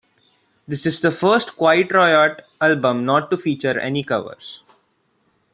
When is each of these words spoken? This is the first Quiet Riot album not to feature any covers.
This 0.67 0.87
is 0.87 0.99
the 0.99 1.11
first 1.11 1.55
Quiet 1.55 1.91
Riot 1.93 2.41
album 2.59 3.05
not 3.05 3.29
to 3.29 3.37
feature 3.37 3.79
any 3.79 4.03
covers. 4.03 4.63